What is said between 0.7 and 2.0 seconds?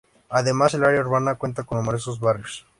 el área urbana cuenta con